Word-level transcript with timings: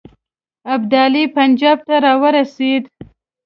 ابدالي 0.73 1.23
پنجاب 1.35 1.77
ته 1.87 1.95
را 2.03 2.13
ورسېد. 2.21 2.83